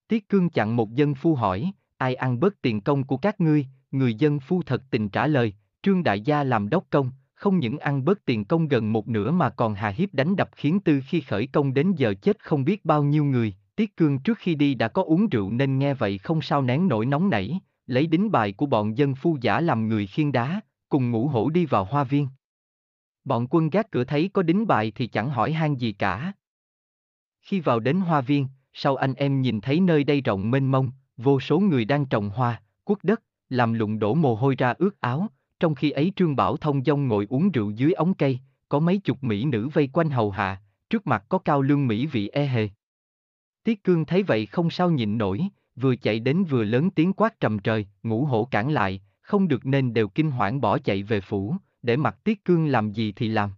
Tiết 0.08 0.30
Cương 0.30 0.50
chặn 0.50 0.76
một 0.76 0.92
dân 0.94 1.16
phu 1.16 1.36
hỏi, 1.36 1.72
ai 1.98 2.16
ăn 2.16 2.40
bớt 2.40 2.62
tiền 2.62 2.82
công 2.82 3.04
của 3.04 3.18
các 3.18 3.42
ngươi, 3.42 3.68
người 3.92 4.16
dân 4.16 4.40
phu 4.40 4.62
thật 4.64 4.84
tình 4.92 5.10
trả 5.10 5.28
lời, 5.28 5.54
Trương 5.82 6.04
Đại 6.04 6.22
Gia 6.22 6.44
làm 6.44 6.70
đốc 6.70 6.86
công, 6.90 7.12
không 7.34 7.60
những 7.60 7.78
ăn 7.78 8.06
bớt 8.06 8.26
tiền 8.26 8.46
công 8.46 8.68
gần 8.68 8.94
một 8.94 9.08
nửa 9.08 9.32
mà 9.32 9.50
còn 9.50 9.74
hà 9.74 9.90
hiếp 9.90 10.14
đánh 10.14 10.36
đập 10.36 10.50
khiến 10.56 10.80
từ 10.80 11.02
khi 11.08 11.22
khởi 11.22 11.48
công 11.48 11.74
đến 11.74 11.94
giờ 11.98 12.14
chết 12.22 12.44
không 12.44 12.66
biết 12.66 12.86
bao 12.86 13.04
nhiêu 13.04 13.24
người, 13.24 13.56
Tiết 13.78 13.98
Cương 13.98 14.20
trước 14.20 14.38
khi 14.38 14.56
đi 14.56 14.76
đã 14.76 14.88
có 14.88 15.04
uống 15.04 15.30
rượu 15.30 15.52
nên 15.52 15.80
nghe 15.80 15.94
vậy 15.94 16.18
không 16.18 16.42
sao 16.42 16.62
nén 16.62 16.88
nổi 16.88 17.06
nóng 17.06 17.30
nảy, 17.30 17.60
lấy 17.86 18.08
đính 18.08 18.32
bài 18.32 18.52
của 18.52 18.66
bọn 18.66 18.98
dân 18.98 19.16
phu 19.16 19.38
giả 19.42 19.62
làm 19.62 19.88
người 19.88 20.08
khiên 20.08 20.32
đá, 20.32 20.62
cùng 20.90 21.12
ngũ 21.12 21.28
hổ 21.28 21.50
đi 21.50 21.66
vào 21.66 21.86
hoa 21.86 22.04
viên. 22.04 22.28
Bọn 23.24 23.48
quân 23.50 23.70
gác 23.70 23.92
cửa 23.92 24.04
thấy 24.04 24.30
có 24.34 24.42
đính 24.42 24.68
bài 24.68 24.92
thì 24.96 25.08
chẳng 25.08 25.30
hỏi 25.30 25.52
han 25.52 25.76
gì 25.76 25.92
cả. 25.92 26.34
Khi 27.42 27.60
vào 27.60 27.80
đến 27.80 28.00
hoa 28.00 28.22
viên, 28.22 28.48
sau 28.74 28.96
anh 28.96 29.14
em 29.14 29.42
nhìn 29.42 29.62
thấy 29.62 29.80
nơi 29.80 30.04
đây 30.04 30.22
rộng 30.22 30.52
mênh 30.52 30.72
mông, 30.72 30.92
vô 31.18 31.40
số 31.40 31.60
người 31.60 31.86
đang 31.86 32.06
trồng 32.06 32.30
hoa, 32.30 32.62
cuốc 32.84 33.04
đất, 33.04 33.24
làm 33.50 33.74
lụng 33.74 34.00
đổ 34.00 34.14
mồ 34.14 34.36
hôi 34.36 34.56
ra 34.56 34.74
ướt 34.78 35.02
áo, 35.02 35.28
trong 35.60 35.76
khi 35.76 35.92
ấy 35.92 36.12
Trương 36.16 36.36
Bảo 36.36 36.58
Thông 36.58 36.84
dông 36.84 37.08
ngồi 37.08 37.28
uống 37.30 37.52
rượu 37.52 37.72
dưới 37.72 37.94
ống 37.94 38.14
cây, 38.14 38.40
có 38.70 38.80
mấy 38.80 38.98
chục 38.98 39.24
mỹ 39.24 39.46
nữ 39.46 39.70
vây 39.74 39.90
quanh 39.94 40.10
hầu 40.10 40.32
hạ, 40.32 40.62
trước 40.90 41.08
mặt 41.08 41.26
có 41.30 41.38
cao 41.38 41.62
lương 41.62 41.88
mỹ 41.88 42.06
vị 42.06 42.28
e 42.28 42.46
hề. 42.46 42.70
Tiết 43.68 43.84
Cương 43.84 44.06
thấy 44.06 44.24
vậy 44.24 44.46
không 44.46 44.70
sao 44.70 44.92
nhịn 44.92 45.18
nổi, 45.18 45.42
vừa 45.76 45.96
chạy 45.96 46.20
đến 46.20 46.44
vừa 46.44 46.64
lớn 46.64 46.90
tiếng 46.92 47.14
quát 47.14 47.40
trầm 47.40 47.60
trời, 47.60 47.88
ngũ 48.04 48.26
hổ 48.26 48.48
cản 48.52 48.72
lại, 48.72 49.02
không 49.22 49.48
được 49.48 49.66
nên 49.66 49.94
đều 49.94 50.08
kinh 50.08 50.32
hoảng 50.32 50.62
bỏ 50.62 50.78
chạy 50.78 51.04
về 51.04 51.22
phủ, 51.22 51.56
để 51.82 51.98
mặc 51.98 52.18
Tiết 52.24 52.46
Cương 52.46 52.68
làm 52.68 52.92
gì 52.92 53.12
thì 53.12 53.28
làm. 53.28 53.50